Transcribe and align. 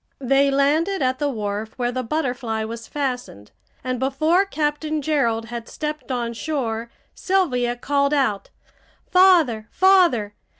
They 0.17 0.49
landed 0.49 1.03
at 1.03 1.19
the 1.19 1.29
wharf 1.29 1.73
where 1.77 1.91
the 1.91 2.01
Butterfly 2.01 2.63
was 2.63 2.87
fastened, 2.87 3.51
and 3.83 3.99
before 3.99 4.45
Captain 4.45 4.99
Gerald 4.99 5.49
had 5.49 5.69
stepped 5.69 6.11
on 6.11 6.33
shore 6.33 6.89
Sylvia 7.13 7.75
called 7.75 8.11
out: 8.11 8.49
"Father! 9.11 9.67
Father! 9.69 10.33